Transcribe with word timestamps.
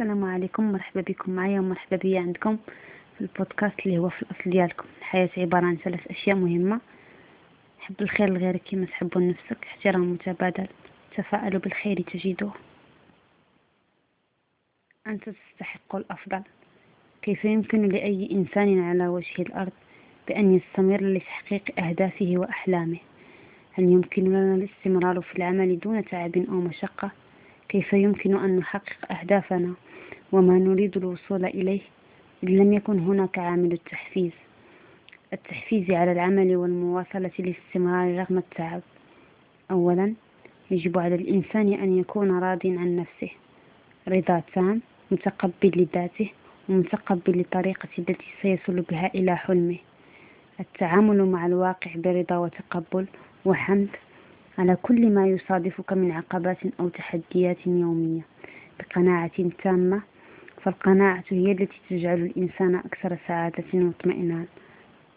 السلام 0.00 0.24
عليكم. 0.24 0.72
مرحبا 0.72 1.00
بكم 1.00 1.32
معايا 1.32 1.60
ومرحبا 1.60 1.96
بيا 1.96 2.20
عندكم 2.20 2.56
في 3.14 3.20
البودكاست 3.20 3.86
اللي 3.86 3.98
هو 3.98 4.08
في 4.08 4.22
الأصل 4.22 4.50
ديالكم. 4.50 4.84
الحياة 4.98 5.30
عبارة 5.36 5.66
عن 5.66 5.76
ثلاث 5.76 6.06
أشياء 6.10 6.36
مهمة. 6.36 6.80
حب 7.80 7.94
الخير 8.00 8.30
لغيرك 8.30 8.62
كما 8.70 8.86
تحب 8.86 9.18
لنفسك 9.18 9.64
احترام 9.64 10.12
متبادل. 10.12 10.66
تفاءلوا 11.16 11.60
بالخير 11.60 12.02
تجدوه. 12.02 12.52
أنت 15.06 15.30
تستحق 15.30 15.96
الأفضل. 15.96 16.42
كيف 17.22 17.44
يمكن 17.44 17.88
لأي 17.88 18.28
إنسان 18.32 18.82
على 18.82 19.08
وجه 19.08 19.42
الأرض 19.42 19.72
بأن 20.28 20.54
يستمر 20.54 21.02
لتحقيق 21.02 21.80
أهدافه 21.80 22.32
وأحلامه؟ 22.36 22.98
هل 23.72 23.84
يمكن 23.84 24.24
لنا 24.24 24.54
الاستمرار 24.54 25.20
في 25.20 25.36
العمل 25.38 25.78
دون 25.78 26.04
تعب 26.04 26.36
أو 26.36 26.60
مشقة؟ 26.60 27.10
كيف 27.68 27.92
يمكن 27.92 28.36
أن 28.36 28.56
نحقق 28.56 29.12
أهدافنا؟ 29.12 29.74
وما 30.32 30.58
نريد 30.58 30.96
الوصول 30.96 31.44
إليه 31.44 31.80
إن 32.44 32.48
لم 32.48 32.72
يكن 32.72 32.98
هناك 32.98 33.38
عامل 33.38 33.72
التحفيز 33.72 34.32
التحفيز 35.32 35.90
على 35.90 36.12
العمل 36.12 36.56
والمواصلة 36.56 37.30
للاستمرار 37.38 38.18
رغم 38.18 38.38
التعب. 38.38 38.82
أولا 39.70 40.14
يجب 40.70 40.98
على 40.98 41.14
الإنسان 41.14 41.72
أن 41.72 41.98
يكون 41.98 42.38
راض 42.38 42.66
عن 42.66 42.96
نفسه. 42.96 43.30
رضا 44.08 44.42
تام 44.54 44.80
متقبل 45.10 45.72
لذاته 45.76 46.30
ومتقبل 46.68 47.32
للطريقة 47.32 47.88
التي 47.98 48.24
سيصل 48.42 48.80
بها 48.80 49.10
إلى 49.14 49.36
حلمه. 49.36 49.76
التعامل 50.60 51.24
مع 51.24 51.46
الواقع 51.46 51.90
برضا 51.96 52.36
وتقبل 52.36 53.06
وحمد 53.44 53.88
على 54.58 54.76
كل 54.82 55.10
ما 55.10 55.26
يصادفك 55.26 55.92
من 55.92 56.10
عقبات 56.12 56.58
أو 56.80 56.88
تحديات 56.88 57.66
يومية. 57.66 58.22
بقناعة 58.80 59.50
تامة 59.62 60.02
فالقناعة 60.64 61.24
هي 61.28 61.52
التي 61.52 61.80
تجعل 61.90 62.20
الإنسان 62.20 62.74
أكثر 62.74 63.18
سعادة 63.28 63.64
واطمئنان. 63.74 64.46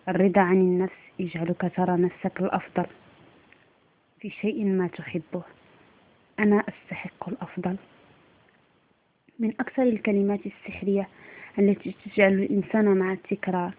الرضا 0.09 0.41
عن 0.41 0.57
النفس 0.57 0.93
يجعلك 1.19 1.71
ترى 1.75 1.97
نفسك 1.97 2.41
الأفضل 2.41 2.85
في 4.19 4.29
شيء 4.29 4.65
ما 4.65 4.87
تحبه. 4.87 5.43
أنا 6.39 6.63
أستحق 6.69 7.29
الأفضل. 7.29 7.75
من 9.39 9.53
أكثر 9.59 9.83
الكلمات 9.83 10.39
السحرية 10.45 11.07
التي 11.59 11.95
تجعل 12.05 12.33
الإنسان 12.33 12.85
مع 12.85 13.13
التكرار 13.13 13.73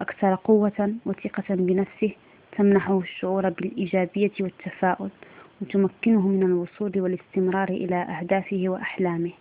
أكثر 0.00 0.34
قوة 0.34 0.94
وثقة 1.06 1.54
بنفسه 1.54 2.12
تمنحه 2.56 2.98
الشعور 2.98 3.48
بالإيجابية 3.48 4.32
والتفاؤل 4.40 5.10
وتمكنه 5.60 6.28
من 6.28 6.42
الوصول 6.42 7.00
والاستمرار 7.00 7.68
إلى 7.68 7.96
أهدافه 7.96 8.62
وأحلامه. 8.68 9.32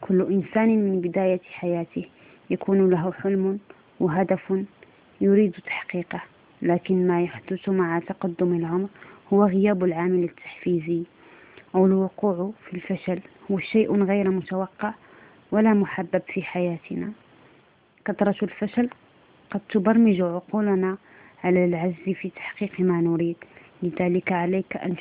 كل 0.00 0.22
إنسان 0.22 0.68
من 0.68 1.00
بداية 1.00 1.40
حياته 1.52 2.04
يكون 2.50 2.90
له 2.90 3.12
حلم 3.12 3.58
وهدف 4.00 4.64
يريد 5.20 5.52
تحقيقه 5.66 6.22
لكن 6.62 7.06
ما 7.06 7.22
يحدث 7.22 7.68
مع 7.68 7.98
تقدم 7.98 8.56
العمر 8.56 8.88
هو 9.32 9.44
غياب 9.44 9.84
العامل 9.84 10.24
التحفيزي 10.24 11.02
أو 11.74 11.86
الوقوع 11.86 12.52
في 12.66 12.74
الفشل 12.76 13.20
هو 13.50 13.58
شيء 13.58 14.02
غير 14.04 14.30
متوقع 14.30 14.94
ولا 15.52 15.74
محبب 15.74 16.22
في 16.32 16.42
حياتنا. 16.42 17.12
كثرة 18.04 18.36
الفشل 18.42 18.90
قد 19.50 19.60
تبرمج 19.70 20.20
عقولنا 20.20 20.96
على 21.44 21.64
العجز 21.64 22.14
في 22.14 22.30
تحقيق 22.30 22.80
ما 22.80 23.00
نريد 23.00 23.36
لذلك 23.82 24.32
عليك 24.32 24.76
أن 24.76 24.96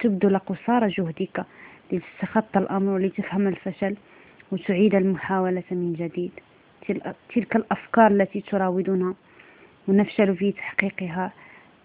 تبذل 0.00 0.38
قصارى 0.38 0.88
جهدك 0.88 1.44
لتتخطى 1.92 2.58
الأمر 2.58 2.92
ولتفهم 2.92 3.48
الفشل 3.48 3.96
وتعيد 4.52 4.94
المحاولة 4.94 5.62
من 5.70 5.92
جديد. 5.92 6.30
تلك 7.34 7.56
الأفكار 7.56 8.06
التي 8.10 8.40
تراودنا 8.40 9.14
ونفشل 9.88 10.36
في 10.36 10.52
تحقيقها 10.52 11.32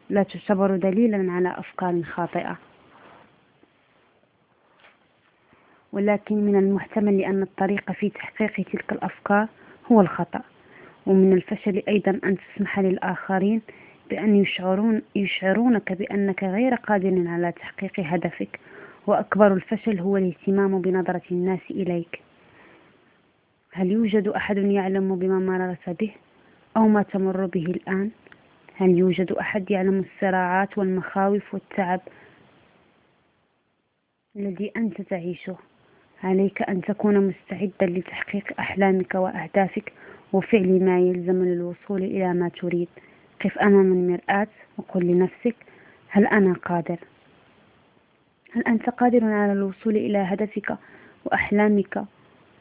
لا 0.10 0.24
تعتبر 0.24 0.76
دليلا 0.76 1.32
على 1.32 1.56
أفكار 1.58 2.04
خاطئة. 2.04 2.58
ولكن 5.94 6.36
من 6.36 6.56
المحتمل 6.56 7.22
أن 7.22 7.42
الطريق 7.42 7.92
في 7.92 8.10
تحقيق 8.10 8.52
تلك 8.72 8.92
الأفكار 8.92 9.48
هو 9.92 10.02
الخطأ. 10.02 10.42
ومن 11.06 11.34
الفشل 11.34 11.84
أيضا 11.88 12.20
أن 12.24 12.38
تسمح 12.38 12.80
للآخرين 12.80 13.62
بأن 14.10 14.36
يشعرون 14.36 15.02
يشعرونك 15.16 15.94
بأنك 15.94 16.44
غير 16.44 16.76
قادر 16.76 17.24
على 17.28 17.52
تحقيق 17.52 17.92
هدفك 18.00 18.60
وأكبر 19.08 19.54
الفشل 19.54 20.00
هو 20.00 20.18
الاهتمام 20.18 20.82
بنظرة 20.82 21.22
الناس 21.32 21.60
إليك. 21.72 22.22
هل 23.72 23.92
يوجد 23.92 24.28
أحد 24.28 24.58
يعلم 24.58 25.16
بما 25.16 25.40
مررت 25.40 25.90
به 25.90 26.12
أو 26.78 26.88
ما 26.88 27.04
تمر 27.04 27.46
به 27.46 27.66
الآن؟ 27.66 28.12
هل 28.76 28.90
يوجد 28.98 29.32
أحد 29.32 29.72
يعلم 29.72 30.00
الصراعات 30.00 30.78
والمخاوف 30.78 31.54
والتعب 31.54 32.02
الذي 34.36 34.72
أنت 34.78 35.02
تعيشه؟ 35.02 35.56
عليك 36.24 36.62
أن 36.62 36.82
تكون 36.82 37.28
مستعدا 37.28 37.86
لتحقيق 37.86 38.60
أحلامك 38.60 39.16
وأهدافك 39.16 39.94
وفعل 40.34 40.84
ما 40.86 41.00
يلزم 41.00 41.44
للوصول 41.44 42.04
إلى 42.04 42.34
ما 42.34 42.50
تريد. 42.50 42.88
قف 43.46 43.58
أمام 43.58 43.92
المرآة 43.94 44.48
وقل 44.78 45.06
لنفسك 45.06 45.56
هل 46.10 46.26
أنا 46.28 46.54
قادر؟ 46.54 46.98
هل 48.56 48.64
أنت 48.64 48.90
قادر 48.90 49.24
على 49.24 49.54
الوصول 49.54 49.96
إلى 49.96 50.18
هدفك 50.18 50.78
وأحلامك. 51.26 52.04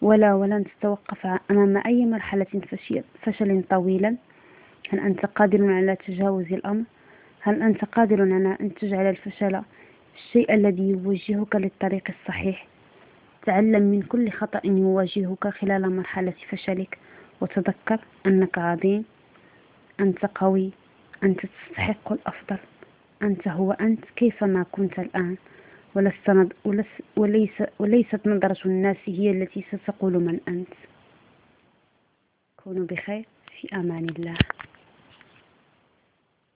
ولا 0.03 0.35
ولن 0.35 0.65
تتوقف 0.65 1.27
أمام 1.51 1.83
أي 1.87 2.07
مرحلة 2.07 2.47
فشل 3.23 3.63
طويلا. 3.71 4.17
هل 4.91 5.01
أنت 5.01 5.27
قادر 5.27 5.73
على 5.73 5.97
تجاوز 5.97 6.53
الأمر؟ 6.53 6.85
هل 7.41 7.63
أنت 7.63 7.85
قادر 7.85 8.23
على 8.23 8.57
أن 8.61 8.75
تجعل 8.75 9.07
الفشل 9.07 9.63
الشيء 10.15 10.55
الذي 10.55 10.91
يوجهك 10.91 11.57
للطريق 11.57 12.05
الصحيح؟ 12.09 12.67
تعلم 13.47 13.83
من 13.83 14.03
كل 14.03 14.31
خطأ 14.31 14.61
يواجهك 14.65 15.49
خلال 15.49 15.97
مرحلة 15.97 16.35
فشلك. 16.49 16.99
وتذكر 17.41 17.99
أنك 18.27 18.59
عظيم. 18.59 19.05
أنت 20.01 20.27
قوي. 20.27 20.71
أنت 21.23 21.41
تستحق 21.47 22.13
الأفضل. 22.13 22.59
أنت 23.23 23.49
هو 23.49 23.73
أنت 23.73 24.05
كيفما 24.17 24.67
كنت 24.73 24.99
الآن. 24.99 25.37
وليس 27.17 27.51
وليست 27.79 28.27
نظرة 28.27 28.59
الناس 28.67 28.97
هي 29.07 29.31
التي 29.31 29.65
ستقول 29.73 30.13
من 30.13 30.41
أنت. 30.49 30.75
كونوا 32.65 32.87
بخير 32.87 33.25
في 33.61 33.77
أمان 33.77 34.09
الله. 34.09 34.35